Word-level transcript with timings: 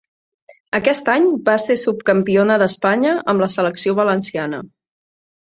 Aquest 0.77 1.11
any 1.15 1.27
va 1.49 1.55
ser 1.63 1.75
subcampiona 1.81 2.57
d'Espanya 2.65 3.13
amb 3.35 3.45
la 3.45 3.51
Selecció 3.59 3.95
Valenciana. 4.03 4.65